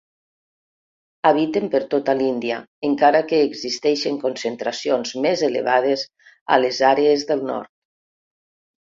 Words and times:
Habiten 1.29 1.65
per 1.73 1.81
tota 1.89 2.13
l'Índia 2.21 2.55
encara 2.87 3.19
que 3.31 3.41
existeixen 3.49 4.17
concentracions 4.23 5.11
més 5.27 5.43
elevades 5.49 6.07
a 6.57 6.59
les 6.63 6.81
àrees 6.93 7.27
del 7.33 7.45
nord. 7.51 7.71